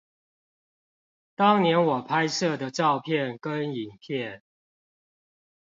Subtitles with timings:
[1.35, 4.41] 當年我拍攝的照片跟影片